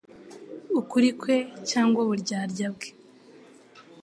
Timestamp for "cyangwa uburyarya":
1.69-2.67